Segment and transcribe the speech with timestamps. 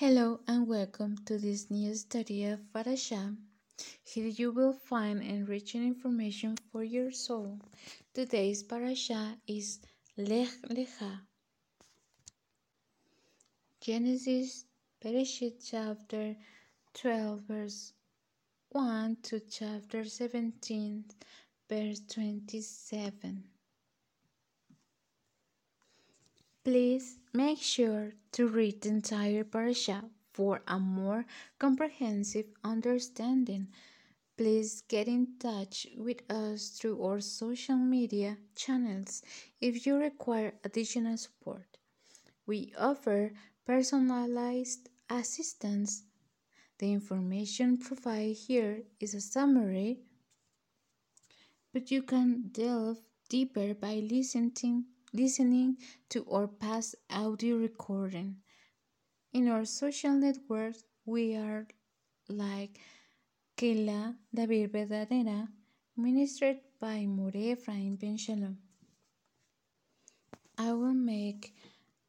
[0.00, 3.36] Hello and welcome to this new study of Parashah.
[4.04, 7.58] Here you will find enriching information for your soul.
[8.14, 9.80] Today's Parashah is
[10.16, 11.22] Lech Lecha.
[13.80, 14.66] Genesis
[15.04, 16.36] Bereshit chapter
[16.94, 17.92] 12 verse
[18.70, 21.06] 1 to chapter 17
[21.68, 23.42] verse 27.
[26.68, 31.24] Please make sure to read the entire parasha for a more
[31.58, 33.68] comprehensive understanding.
[34.36, 39.22] Please get in touch with us through our social media channels
[39.62, 41.78] if you require additional support.
[42.46, 43.32] We offer
[43.64, 46.02] personalized assistance.
[46.80, 50.00] The information provided here is a summary,
[51.72, 52.98] but you can delve
[53.30, 55.76] deeper by listening listening
[56.10, 58.36] to our past audio recording.
[59.32, 61.66] In our social networks, we are
[62.28, 62.78] like
[63.56, 65.48] Kela David Verdadera,
[65.96, 68.58] ministered by More Ephraim Ben Shalom.
[70.58, 71.54] I will make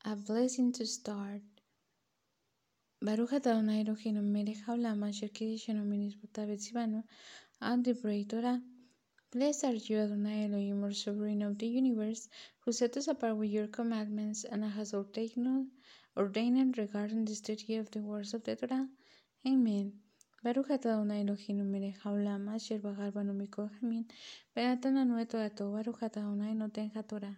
[0.04, 1.42] a blessing to start.
[3.02, 7.04] Baruch Adonai Eloheinu melech haolam asher kiddushenu mitzvotav v'tzivanu
[7.62, 8.62] ad divrei Torah.
[9.32, 12.28] Blessed are you, Adonai Elohim, or sovereign of the universe,
[12.62, 15.68] who set us apart with your commandments and has ordained,
[16.18, 18.90] ordained regarding the study of the words of the Torah.
[19.46, 19.94] Amen.
[20.44, 24.06] Baruch atah Adonai Eloheinu melech haolam asher bahar banu mikol hamin
[24.58, 27.36] benatan anu et torato Baruch atah Adonai noten haTorah.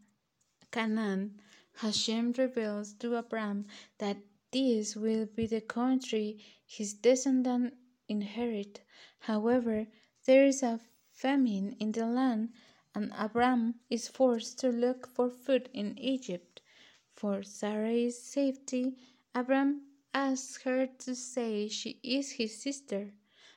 [0.70, 1.40] Canaan,
[1.76, 3.66] Hashem reveals to Abram
[3.98, 4.18] that
[4.50, 7.76] this will be the country his descendants
[8.08, 8.80] inherit.
[9.20, 9.86] However,
[10.24, 10.80] there is a
[11.10, 12.52] famine in the land,
[12.94, 16.60] and Abram is forced to look for food in Egypt.
[17.14, 18.96] For Sarai's safety,
[19.34, 23.12] Abram asks her to say she is his sister.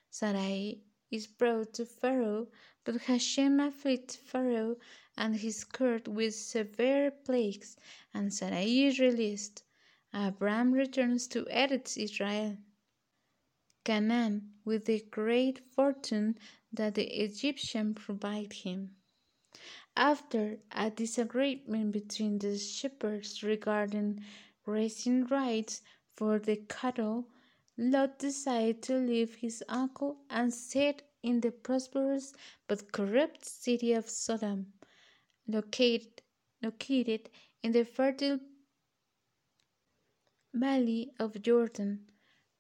[0.10, 2.48] Sarai is brought to Pharaoh,
[2.84, 4.78] but Hashem afflicts Pharaoh
[5.18, 7.78] and his court with severe plagues,
[8.14, 9.64] and Sarai is released.
[10.14, 12.58] Abram returns to Eretz Israel.
[13.84, 16.38] Canaan with the great fortune
[16.72, 18.96] that the Egyptian provided him.
[19.96, 24.24] After a disagreement between the shepherds regarding
[24.64, 25.82] grazing rights
[26.22, 27.26] for the cattle,
[27.80, 32.32] Lot decided to leave his uncle and set in the prosperous
[32.68, 34.72] but corrupt city of Sodom,
[35.48, 36.22] located,
[36.62, 37.32] located
[37.64, 38.40] in the fertile
[40.54, 42.06] valley of Jordan.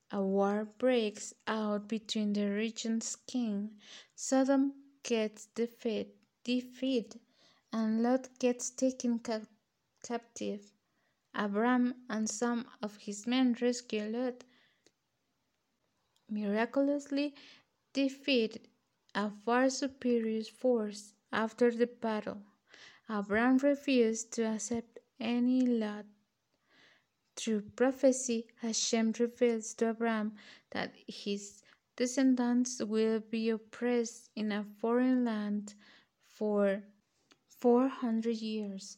[0.09, 3.77] A war breaks out between the region's king.
[4.15, 7.19] Sodom gets defeat, defeated,
[7.71, 9.41] and Lot gets taken ca
[10.03, 10.73] captive.
[11.33, 14.43] Abram and some of his men rescued Lot,
[16.29, 17.33] miraculously
[17.93, 18.67] defeated
[19.13, 22.41] a far superior force after the battle.
[23.09, 26.05] Abram refused to accept any lot.
[27.35, 30.35] Through prophecy, Hashem reveals to Abram
[30.71, 31.61] that his
[31.95, 35.73] descendants will be oppressed in a foreign land
[36.23, 36.83] for
[37.59, 38.97] 400 years,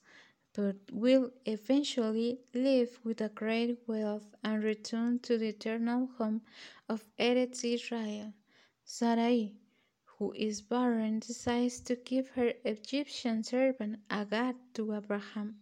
[0.54, 6.42] but will eventually live with a great wealth and return to the eternal home
[6.88, 8.34] of Eretz Israel.
[8.84, 9.56] Sarai,
[10.04, 15.56] who is barren, decides to give her Egyptian servant Agar to Abraham,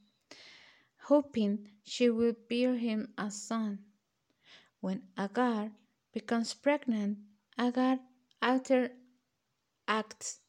[1.03, 3.79] hoping she will bear him a son.
[4.81, 5.71] When Agar
[6.11, 7.19] becomes pregnant,
[7.57, 7.99] Agar
[8.41, 8.91] after
[9.87, 10.39] acts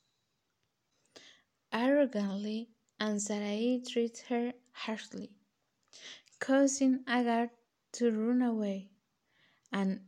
[1.73, 2.71] arrogantly
[3.03, 5.33] and Sarai treats her harshly,
[6.39, 7.51] causing Agar
[7.95, 8.91] to run away.
[9.73, 10.03] And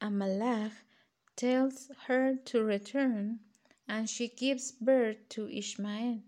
[0.00, 0.72] Amalek
[1.36, 3.38] tells her to return,
[3.86, 6.22] and she gives birth to Ishmael.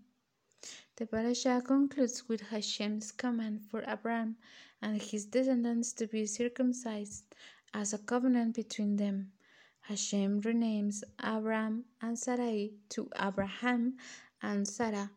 [0.95, 4.37] The parasha concludes with Hashem's command for Abram
[4.81, 7.25] and his descendants to be circumcised
[7.73, 9.33] as a covenant between them.
[9.81, 13.97] Hashem renames Abram and Sarai to Abraham
[14.41, 15.11] and Sarah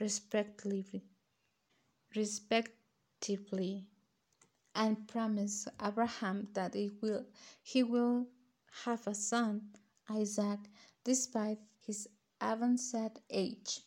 [0.00, 1.04] respectively,
[2.16, 3.84] respectively,
[4.74, 7.26] and promise Abraham that will,
[7.62, 8.26] he will
[8.84, 9.62] have a son,
[10.08, 10.60] Isaac,
[11.04, 12.08] despite his
[12.40, 12.94] advanced
[13.30, 13.80] age.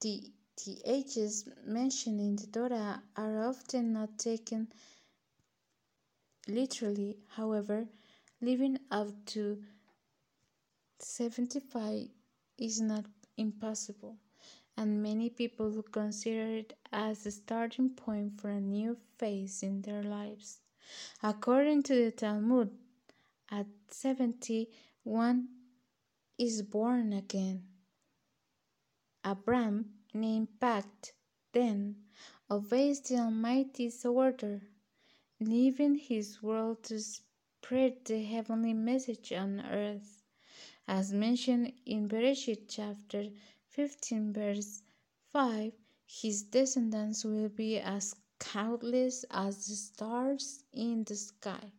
[0.00, 0.32] The,
[0.64, 4.68] the ages mentioned in the Torah are often not taken
[6.48, 7.86] literally, however,
[8.40, 9.62] living up to
[10.98, 12.08] 75
[12.58, 13.04] is not
[13.36, 14.16] impossible,
[14.76, 20.02] and many people consider it as the starting point for a new phase in their
[20.02, 20.60] lives.
[21.22, 22.70] According to the Talmud,
[23.50, 24.68] at 70,
[25.04, 25.48] one
[26.38, 27.64] is born again.
[29.24, 31.12] Abram, named Pact,
[31.52, 31.96] then
[32.50, 34.62] obeys the Almighty's order,
[35.40, 40.21] leaving his world to spread the heavenly message on earth
[40.88, 43.26] as mentioned in Bereshit chapter
[43.68, 44.82] 15 verse
[45.32, 45.72] 5
[46.06, 51.72] his descendants will be as countless as the stars in the sky.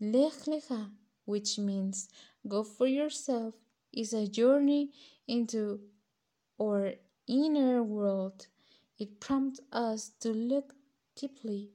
[0.00, 0.90] Lech Lecha
[1.24, 2.08] which means
[2.46, 3.54] go for yourself
[3.92, 4.90] is a journey
[5.26, 5.80] into
[6.60, 6.94] our
[7.26, 8.46] inner world.
[8.98, 10.74] It prompts us to look
[11.16, 11.70] deeply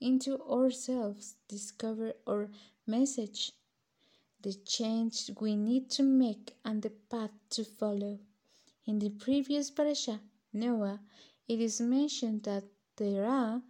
[0.00, 2.48] into ourselves discover our
[2.86, 3.52] message
[4.42, 8.18] the change we need to make and the path to follow.
[8.86, 10.20] In the previous parasha,
[10.52, 11.00] Noah,
[11.46, 12.64] it is mentioned that
[12.96, 13.62] Terah,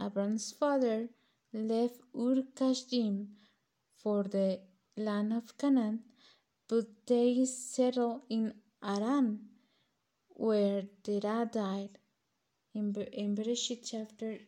[0.00, 1.08] Abram's father,
[1.52, 3.28] left Ur Kasdim
[3.96, 4.60] for the
[4.96, 6.04] land of Canaan,
[6.68, 9.40] but they settled in Aran,
[10.28, 11.98] where Terah died.
[12.74, 14.38] In, in Bereshit chapter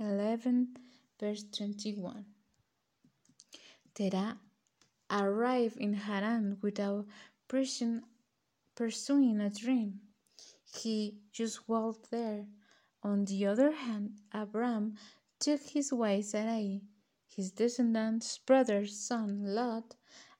[0.00, 0.76] 11,
[1.20, 2.24] verse 21.
[3.98, 4.38] Terah
[5.10, 7.04] arrived in Haran without
[7.48, 8.04] pursuing
[9.40, 10.00] a dream.
[10.72, 12.46] He just walked there.
[13.02, 14.96] On the other hand, Abram
[15.40, 16.82] took his wife Sarai,
[17.26, 19.96] his descendants' brother's son Lot,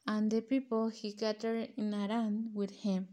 [0.06, 3.08] and the people he gathered in Haran with him,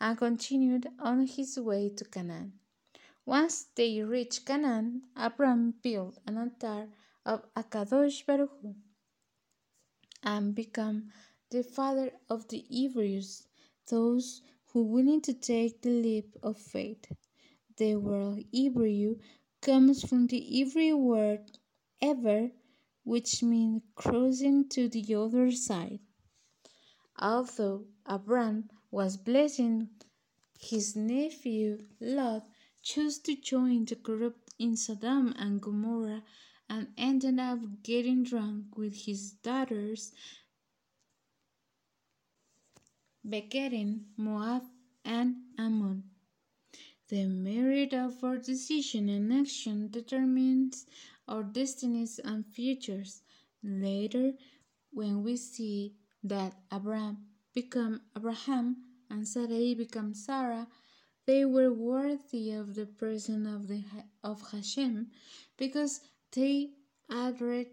[0.00, 2.54] and continued on his way to Canaan.
[3.24, 6.88] Once they reached Canaan, Abram built an altar
[7.24, 8.50] of Akadosh Baruch
[10.24, 11.12] and become
[11.50, 13.46] the father of the Hebrews,
[13.88, 17.06] those who willing to take the leap of faith.
[17.76, 19.16] The word Hebrew
[19.60, 21.58] comes from the Hebrew word
[22.02, 22.50] ever,
[23.04, 26.00] which means crossing to the other side.
[27.18, 29.90] Although Abram was blessing
[30.58, 32.48] his nephew Lot
[32.82, 36.22] chose to join the corrupt in Sodom and Gomorrah
[36.74, 40.10] and ended up getting drunk with his daughters,
[43.28, 44.62] begetting Moab
[45.04, 46.02] and Ammon.
[47.08, 50.84] The merit of our decision and action determines
[51.28, 53.22] our destinies and futures.
[53.62, 54.32] Later,
[54.90, 57.18] when we see that Abraham
[57.54, 58.76] become Abraham
[59.08, 60.66] and Sarai become Sarah,
[61.26, 63.84] they were worthy of the presence of the
[64.24, 65.06] of Hashem
[65.56, 66.00] because
[66.34, 66.70] they
[67.10, 67.68] adhered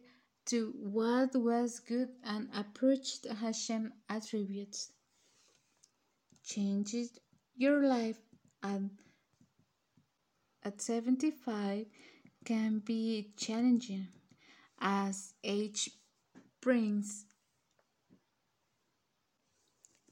[0.45, 4.91] to what was good and approached Hashem attributes.
[6.43, 7.19] Changes
[7.55, 8.17] your life
[8.63, 8.81] at,
[10.63, 11.85] at 75
[12.45, 14.07] can be challenging
[14.79, 15.89] as age
[16.61, 17.25] brings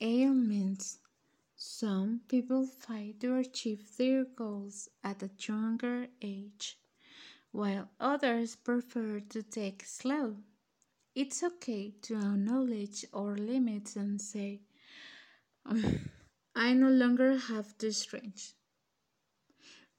[0.01, 0.99] ailments.
[1.55, 6.77] Some people fight to achieve their goals at a younger age
[7.51, 10.37] while others prefer to take slow.
[11.15, 14.61] It's okay to acknowledge our limits and say,
[15.65, 16.09] "Um,
[16.55, 18.53] I no longer have the strength.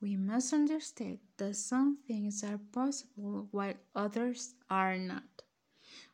[0.00, 5.42] We must understand that some things are possible while others are not.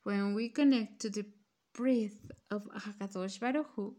[0.03, 1.27] When we connect to the
[1.73, 3.97] breath of Hakadosh Baruch Hu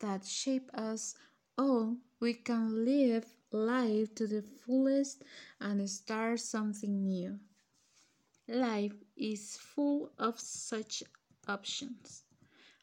[0.00, 1.14] that shape us
[1.56, 5.22] all, we can live life to the fullest
[5.60, 7.38] and start something new.
[8.48, 11.04] Life is full of such
[11.46, 12.24] options.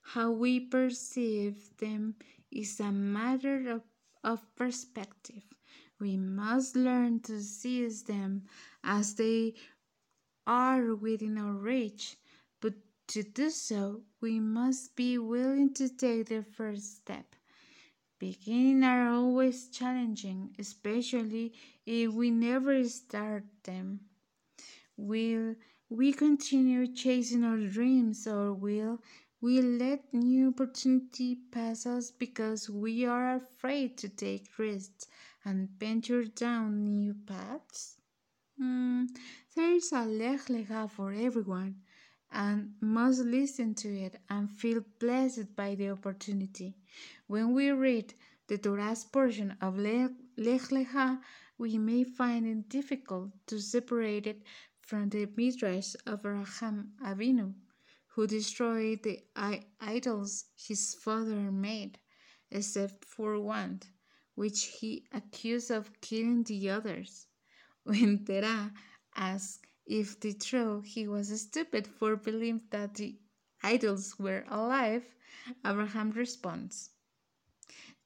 [0.01, 2.15] How we perceive them
[2.51, 3.81] is a matter of,
[4.23, 5.43] of perspective.
[5.99, 8.43] We must learn to seize them
[8.83, 9.55] as they
[10.47, 12.17] are within our reach,
[12.61, 12.73] but
[13.07, 17.35] to do so, we must be willing to take the first step.
[18.21, 21.53] Beginnings are always challenging, especially
[21.85, 24.01] if we never start them.
[24.97, 25.55] Will
[25.89, 29.01] we continue chasing our dreams or will
[29.41, 35.07] we let new opportunity pass us because we are afraid to take risks
[35.43, 37.97] and venture down new paths?
[38.57, 39.05] Hmm,
[39.55, 41.81] there is a lecha for everyone
[42.31, 46.75] and must listen to it and feel blessed by the opportunity.
[47.27, 48.13] When we read
[48.47, 51.19] the Torah's portion of Lech Lecha,
[51.57, 54.43] we may find it difficult to separate it
[54.81, 57.53] from the Midrash of Abraham Avinu,
[58.07, 59.23] who destroyed the
[59.79, 61.99] idols his father made,
[62.49, 63.81] except for one,
[64.35, 67.27] which he accused of killing the others.
[67.83, 68.71] When Terah
[69.15, 73.13] asked if the truth he was stupid for believing that the
[73.61, 75.03] idols were alive,
[75.65, 76.91] Abraham responds,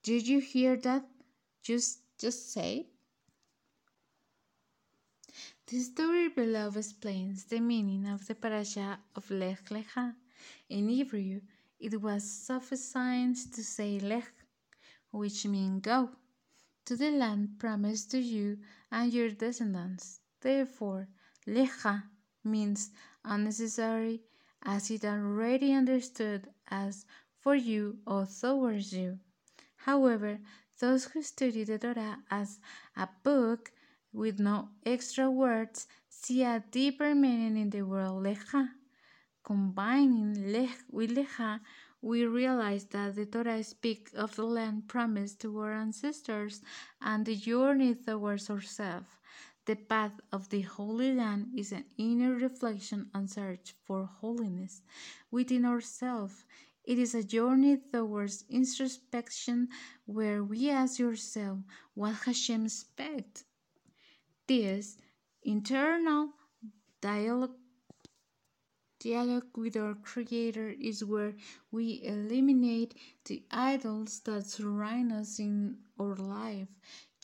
[0.01, 1.06] Did you hear that?
[1.62, 2.88] Just just say.
[5.68, 10.15] The story below explains the meaning of the parasha of Lech Lecha.
[10.70, 11.42] In Hebrew,
[11.80, 14.32] it was sufficient to say Lech,
[15.12, 16.10] which means go,
[16.86, 18.58] to the land promised to you
[18.92, 20.20] and your descendants.
[20.42, 21.08] Therefore,
[21.47, 22.03] Lecha
[22.43, 22.91] means
[23.23, 24.21] unnecessary,
[24.63, 27.05] as it already understood as
[27.39, 29.19] for you or towards you.
[29.77, 30.39] However,
[30.79, 32.59] those who study the Torah as
[32.95, 33.71] a book
[34.11, 38.69] with no extra words see a deeper meaning in the word Lecha.
[39.43, 41.59] Combining Lech with Lecha,
[42.01, 46.61] we realize that the Torah speaks of the land promised to our ancestors
[47.01, 49.09] and the journey towards ourselves.
[49.65, 54.81] The path of the Holy Land is an inner reflection and search for holiness
[55.31, 56.45] within ourselves.
[56.84, 59.69] It is a journey towards introspection
[60.05, 61.63] where we ask ourselves
[61.95, 63.43] what Hashem expects.
[64.48, 64.98] This
[65.43, 66.29] internal
[67.01, 67.57] dialogue
[69.00, 71.34] dialogue with our creator is where
[71.72, 72.95] we eliminate
[73.25, 76.67] the idols that surround us in our life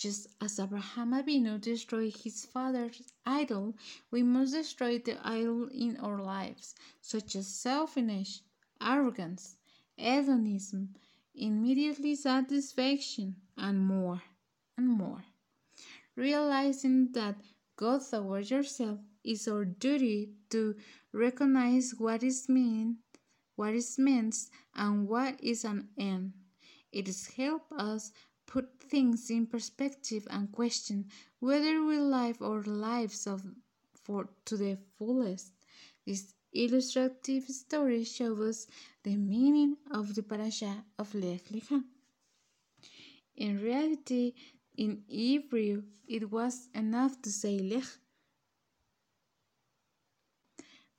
[0.01, 3.75] just as Abraham Avinu destroyed his father's idol,
[4.10, 8.41] we must destroy the idol in our lives, such as selfishness,
[8.81, 9.58] arrogance,
[9.96, 10.96] hedonism,
[11.36, 14.24] immediately satisfaction, and more
[14.75, 15.24] and more.
[16.15, 17.36] Realizing that
[17.75, 20.77] God towards yourself is our duty to
[21.13, 22.98] recognize what is mean,
[23.55, 24.36] what is meant,
[24.74, 26.34] and what is an end.
[26.91, 28.12] It is help us
[28.45, 31.05] put things in perspective and question
[31.39, 33.43] whether we live our lives of,
[33.93, 35.53] for, to the fullest.
[36.05, 38.67] This illustrative story shows us
[39.03, 41.83] the meaning of the parasha of Lech Lecha.
[43.36, 44.33] In reality,
[44.75, 47.86] in Hebrew, it was enough to say Lech.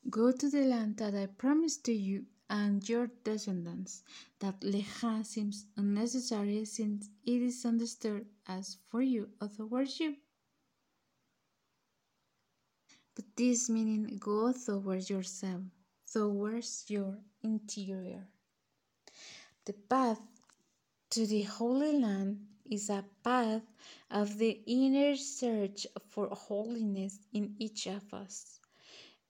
[0.09, 4.03] Go to the land that I promised to you and your descendants.
[4.41, 10.17] That lecha seems unnecessary since it is understood as for you of towards you.
[13.15, 15.63] But this meaning go towards yourself,
[16.13, 18.29] towards your interior.
[19.65, 20.21] The path
[21.11, 23.63] to the Holy Land is a path
[24.11, 28.61] of the inner search for holiness in each of us.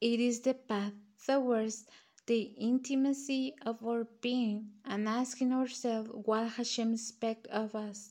[0.01, 1.87] It is the path towards
[2.27, 8.11] the intimacy of our being and asking ourselves what Hashem expects of us.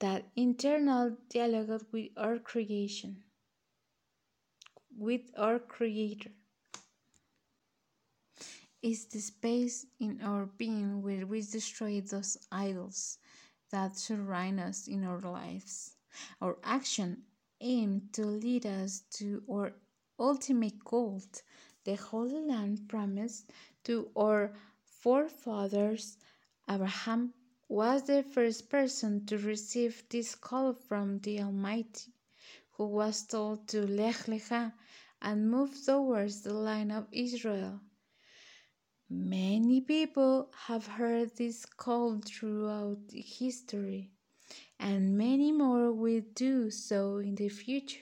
[0.00, 3.22] That internal dialogue with our creation,
[4.98, 6.30] with our Creator,
[8.82, 13.18] is the space in our being where we destroy those idols
[13.70, 15.96] that surround us in our lives.
[16.42, 17.22] Our action
[17.60, 19.72] aim to lead us to our
[20.18, 21.22] ultimate goal
[21.84, 23.50] the Holy Land promised
[23.84, 24.52] to our
[24.84, 26.16] forefathers,
[26.68, 27.34] Abraham
[27.68, 32.12] was the first person to receive this call from the Almighty,
[32.72, 34.72] who was told to Lech Lecha
[35.20, 37.80] and move towards the line of Israel.
[39.10, 44.10] Many people have heard this call throughout history,
[44.78, 48.00] and many more will do so in the future.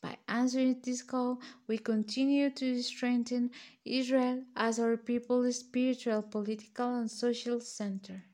[0.00, 3.50] By answering this call, we continue to strengthen
[3.84, 8.24] Israel as our people's spiritual, political, and social center.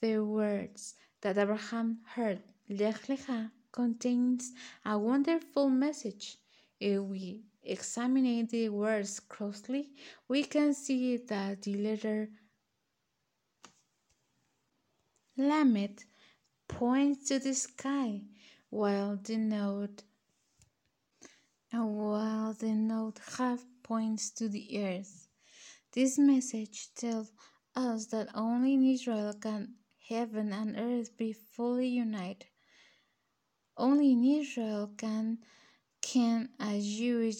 [0.00, 4.52] The words that Abraham heard, Lech Lecha, contains
[4.84, 6.36] a wonderful message.
[6.80, 9.90] If we examine the words closely,
[10.28, 12.28] we can see that the letter
[15.40, 16.04] Lamed
[16.66, 18.22] points to the sky,
[18.70, 20.02] while the note
[21.70, 25.28] while the note half points to the earth.
[25.92, 27.32] This message tells
[27.74, 29.74] us that only in Israel can
[30.08, 32.46] heaven and earth be fully united.
[33.76, 35.38] Only in Israel can
[36.00, 37.32] can a Jew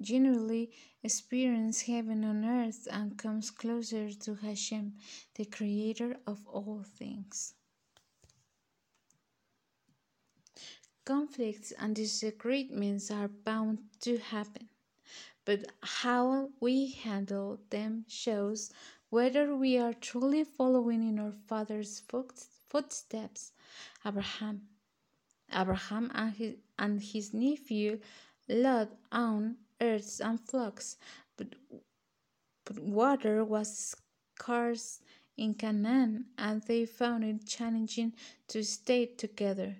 [0.00, 4.94] generally experience heaven on earth and comes closer to Hashem,
[5.34, 7.54] the creator of all things.
[11.08, 14.68] Conflicts and disagreements are bound to happen,
[15.46, 18.70] but how we handle them shows
[19.08, 22.02] whether we are truly following in our father's
[22.68, 23.52] footsteps.
[24.04, 24.68] Abraham
[25.50, 28.00] Abraham and his, and his nephew
[28.46, 30.98] Lot owned herds and flocks,
[31.38, 31.54] but,
[32.66, 33.96] but water was
[34.36, 35.00] scarce
[35.38, 38.12] in Canaan, and they found it challenging
[38.48, 39.76] to stay together.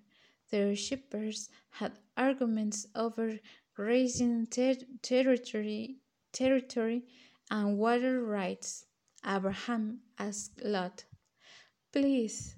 [0.51, 3.39] Their shepherds had arguments over
[3.75, 5.99] grazing ter territory,
[6.33, 7.05] territory
[7.51, 8.87] and water rights.
[9.25, 11.05] Abraham asked Lot,
[11.93, 12.55] Please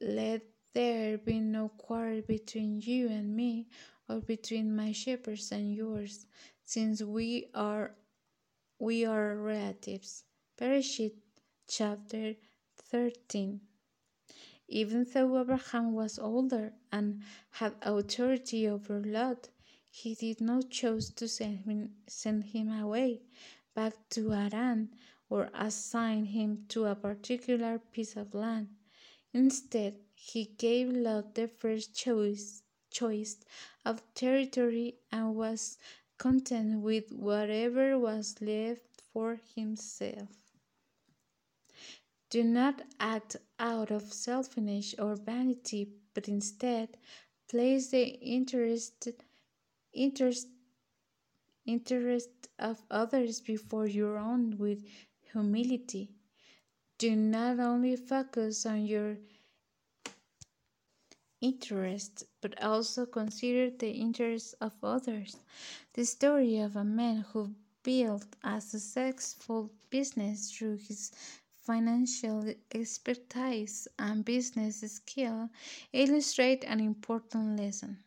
[0.00, 0.42] let
[0.74, 3.68] there be no quarrel between you and me,
[4.08, 6.26] or between my shepherds and yours,
[6.64, 7.96] since we are
[8.78, 10.24] we are relatives.
[10.58, 11.16] Bereshit
[11.68, 12.34] chapter
[12.76, 13.60] 13.
[14.68, 19.48] Even though Abraham was older and had authority over Lot,
[19.90, 23.22] he did not choose to send him, send him away
[23.74, 24.90] back to Haran
[25.28, 28.68] or assign him to a particular piece of land.
[29.32, 33.36] Instead, he gave Lot the first choice, choice
[33.84, 35.78] of territory and was
[36.18, 40.45] content with whatever was left for himself.
[42.36, 46.98] Do not act out of selfishness or vanity, but instead
[47.48, 49.08] place the interest,
[49.94, 50.46] interest,
[51.64, 54.84] interest of others before your own with
[55.32, 56.10] humility.
[56.98, 59.16] Do not only focus on your
[61.40, 65.38] interests, but also consider the interests of others.
[65.94, 71.12] The story of a man who built a successful business through his
[71.66, 75.50] financial expertise and business skill
[75.92, 77.98] illustrate an important lesson.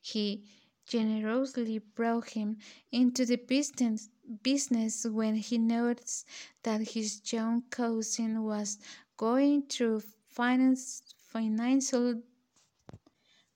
[0.00, 0.44] He
[0.86, 2.58] generously brought him
[2.90, 4.08] into the business
[4.42, 6.26] business when he noticed
[6.62, 8.78] that his young cousin was
[9.16, 12.22] going through finance, financial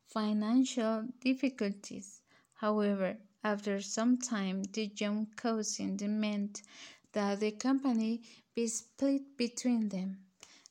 [0.07, 2.23] financial difficulties.
[2.55, 6.63] However, after some time, the young cousin demanded
[7.13, 8.23] that the company
[8.57, 10.17] be split between them.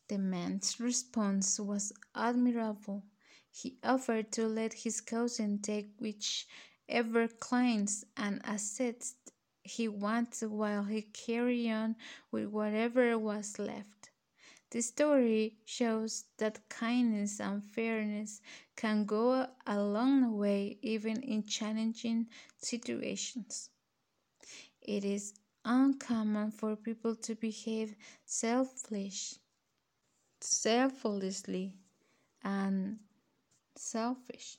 [0.08, 3.04] The man's response was admirable.
[3.52, 9.14] He offered to let his cousin take whichever clients and assets
[9.62, 11.96] he wanted while he carried on
[12.32, 14.10] with whatever was left.
[14.72, 18.42] The story shows that kindness and fairness
[18.76, 23.70] can go a long way even in challenging situations.
[24.82, 25.34] It is
[25.66, 29.36] uncommon for people to behave selfish,
[30.40, 31.74] selflessly,
[32.44, 33.00] and
[33.76, 34.58] selfish.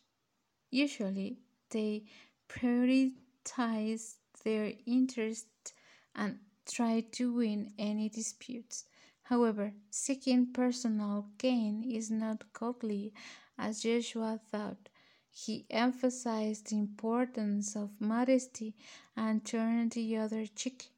[0.70, 1.38] Usually,
[1.70, 2.04] they
[2.48, 5.72] prioritize their interests
[6.14, 8.84] and try to win any disputes.
[9.22, 13.12] However, seeking personal gain is not godly,
[13.58, 14.88] as Joshua thought.
[15.30, 18.74] He emphasized the importance of modesty
[19.16, 20.90] and turned the other cheek,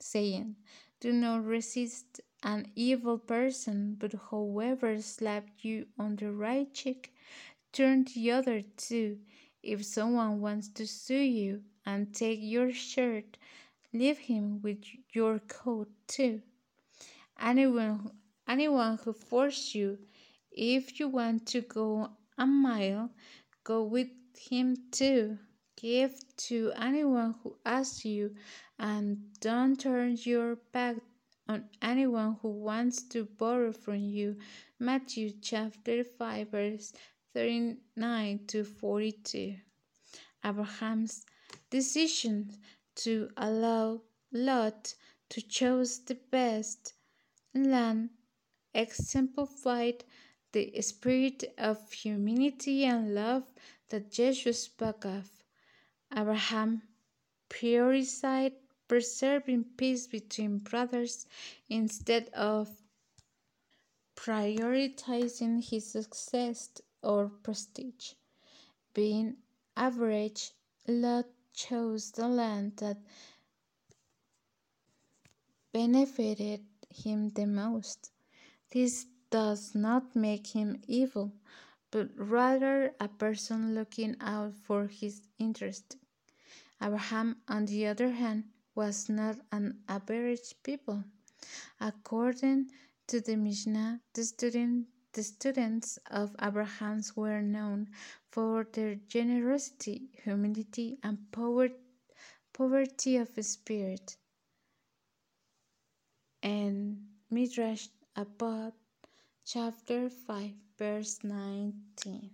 [0.00, 0.56] saying,
[1.00, 7.14] Do not resist an evil person, but whoever slapped you on the right cheek,
[7.72, 9.18] turn the other too.
[9.62, 13.38] If someone wants to sue you and take your shirt.
[13.94, 16.42] Leave him with your coat too.
[17.40, 18.10] Anyone,
[18.46, 19.98] anyone who forces you,
[20.52, 23.10] if you want to go a mile,
[23.64, 24.08] go with
[24.38, 25.38] him too.
[25.80, 26.12] Give
[26.48, 28.34] to anyone who asks you,
[28.80, 30.96] and don't turn your back
[31.46, 34.36] on anyone who wants to borrow from you.
[34.80, 36.92] Matthew chapter 5, verse
[37.32, 39.54] 39 to 42.
[40.44, 41.24] Abraham's
[41.70, 42.50] decision
[42.96, 44.94] to allow Lot
[45.28, 46.94] to choose the best
[47.54, 48.10] land
[48.74, 50.04] exemplified
[50.52, 53.44] the spirit of humility and love
[53.90, 55.37] that Jesus spoke of.
[56.14, 56.82] Abraham
[57.50, 58.54] prioritized
[58.88, 61.26] preserving peace between brothers
[61.68, 62.68] instead of
[64.16, 66.70] prioritizing his success
[67.02, 68.12] or prestige.
[68.94, 69.36] Being
[69.76, 70.52] average,
[70.86, 72.98] Lot chose the land that
[75.72, 78.10] benefited him the most.
[78.70, 81.32] This does not make him evil,
[81.90, 85.96] but rather a person looking out for his interest.
[86.82, 91.02] Abraham, on the other hand, was not an average people.
[91.80, 92.70] According
[93.08, 97.88] to the Mishnah, the, student, the students of Abraham were known
[98.30, 101.18] for their generosity, humility, and
[102.52, 104.16] poverty of spirit.
[106.42, 108.72] And Midrash Avot,
[109.44, 112.30] chapter 5, verse 19.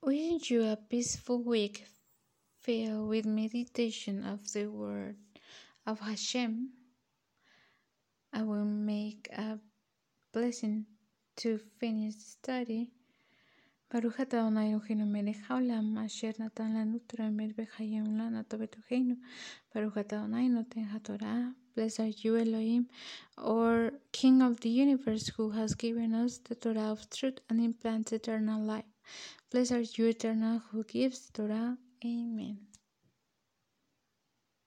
[0.00, 1.84] Wish you a peaceful week
[2.60, 5.16] filled with meditation of the word
[5.86, 6.70] of Hashem.
[8.32, 9.58] I will make a
[10.32, 10.86] blessing
[11.38, 12.90] to finish the study.
[13.90, 19.16] Baruch atah Adonai Eloheinu melech haolam asher natan lanu Torah emet v'chayim lana tovetoheinu.
[19.74, 21.54] Baruch atah Adonai noten haTorah.
[21.78, 22.88] Blessed are you, Elohim,
[23.40, 28.22] or King of the universe, who has given us the Torah of truth and implanted
[28.22, 28.90] eternal life.
[29.52, 31.78] Blessed are you, Eternal, who gives the Torah.
[32.04, 32.58] Amen.